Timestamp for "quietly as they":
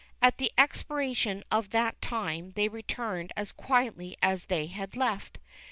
3.51-4.65